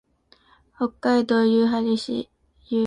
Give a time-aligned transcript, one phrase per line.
[0.77, 2.27] 北海道夕張市